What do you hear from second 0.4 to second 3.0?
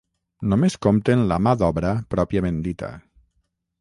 Només compten la mà d'obra pròpiament dita.